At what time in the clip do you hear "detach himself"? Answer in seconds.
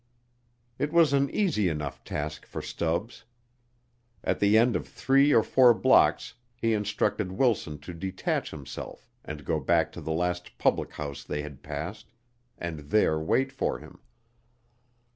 7.93-9.07